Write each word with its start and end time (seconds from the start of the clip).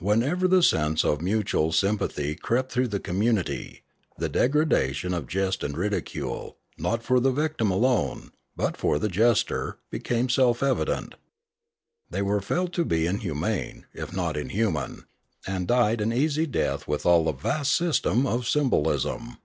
Whenever 0.00 0.48
the 0.48 0.64
sense 0.64 1.04
of 1.04 1.20
mutual 1.22 1.70
sym 1.70 1.96
pathy 1.96 2.36
crept 2.36 2.72
through 2.72 2.88
the 2.88 2.98
community, 2.98 3.84
the 4.18 4.28
degradation 4.28 5.14
of 5.14 5.28
jest 5.28 5.62
and 5.62 5.76
ridicule, 5.78 6.56
not 6.76 7.04
for 7.04 7.20
the 7.20 7.30
victim 7.30 7.70
alone, 7.70 8.32
but 8.56 8.76
for 8.76 8.98
the 8.98 9.08
jester, 9.08 9.78
became 9.88 10.28
self 10.28 10.60
evident. 10.60 11.14
They 12.10 12.20
were 12.20 12.40
felt 12.40 12.72
to 12.72 12.84
be 12.84 13.06
in 13.06 13.18
humane, 13.20 13.86
if 13.94 14.12
not 14.12 14.36
inhuman, 14.36 15.04
and 15.46 15.68
died 15.68 16.00
an 16.00 16.12
easy 16.12 16.46
death 16.46 16.88
with 16.88 17.06
all 17.06 17.22
the 17.22 17.30
vast 17.32 17.70
system 17.72 18.26
of 18.26 18.48
symbolism. 18.48 19.36